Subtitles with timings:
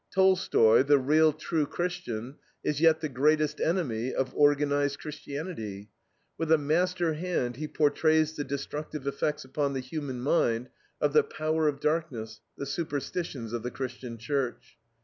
[0.11, 5.91] Tolstoy, the real, true Christian, is yet the greatest enemy of organized Christianity.
[6.39, 10.69] With a master hand he portrays the destructive effects upon the human mind
[10.99, 14.75] of the power of darkness, the superstitions of the Christian Church.